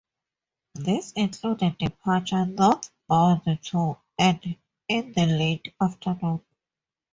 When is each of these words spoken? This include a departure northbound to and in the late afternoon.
This 0.73 1.11
include 1.11 1.61
a 1.61 1.69
departure 1.77 2.43
northbound 2.47 3.59
to 3.65 3.97
and 4.17 4.57
in 4.87 5.11
the 5.13 5.27
late 5.27 5.75
afternoon. 5.79 6.41